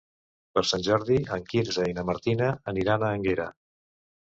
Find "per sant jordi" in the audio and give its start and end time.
0.57-1.17